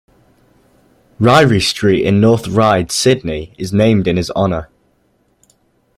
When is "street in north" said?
1.61-2.47